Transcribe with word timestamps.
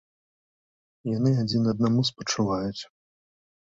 Яны 1.17 1.31
адзін 1.43 1.71
аднаму 1.77 2.09
спачуваюць. 2.13 2.81